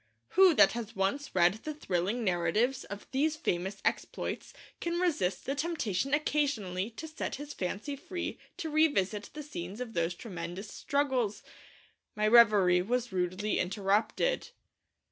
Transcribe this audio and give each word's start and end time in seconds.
Who 0.29 0.55
that 0.55 0.71
has 0.71 0.95
once 0.95 1.35
read 1.35 1.53
the 1.63 1.75
thrilling 1.75 2.23
narratives 2.23 2.85
of 2.85 3.05
these 3.11 3.35
famous 3.35 3.79
exploits 3.85 4.51
can 4.79 4.99
resist 4.99 5.45
the 5.45 5.53
temptation 5.53 6.11
occasionally 6.15 6.89
to 6.89 7.07
set 7.07 7.35
his 7.35 7.53
fancy 7.53 7.95
free 7.95 8.39
to 8.57 8.71
revisit 8.71 9.29
the 9.35 9.43
scenes 9.43 9.79
of 9.79 9.93
those 9.93 10.15
tremendous 10.15 10.69
struggles? 10.73 11.43
My 12.15 12.27
reverie 12.27 12.81
was 12.81 13.11
rudely 13.11 13.59
interrupted. 13.59 14.49